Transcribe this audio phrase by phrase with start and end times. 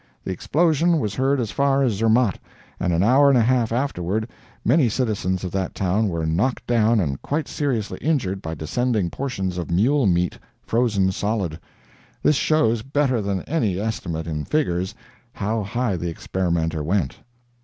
[0.23, 2.39] The explosion was heard as far as Zermatt;
[2.79, 4.27] and an hour and a half afterward,
[4.65, 9.59] many citizens of that town were knocked down and quite seriously injured by descending portions
[9.59, 11.59] of mule meat, frozen solid.
[12.23, 14.95] This shows, better than any estimate in figures,
[15.33, 17.17] how high the experimenter went.